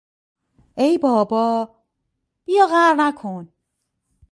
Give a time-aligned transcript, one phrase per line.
[0.77, 1.69] ای بابا-
[2.45, 3.53] بیا قهر نکن!